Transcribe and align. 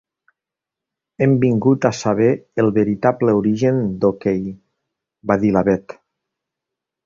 Hem 1.25 1.35
vingut 1.43 1.83
per 1.83 1.91
saber 1.97 2.31
el 2.65 2.73
veritable 2.79 3.37
origen 3.43 3.85
d'OK 4.05 4.29
—va 5.31 5.41
dir 5.45 5.57
la 5.59 5.67
Bet. 5.73 5.99